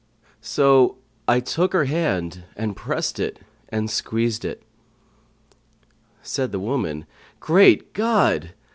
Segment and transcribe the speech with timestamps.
[0.41, 0.97] So
[1.27, 3.37] I took her hand and pressed it
[3.69, 4.63] and squeezed it."
[6.23, 7.05] Said the woman,
[7.39, 8.53] "Great God!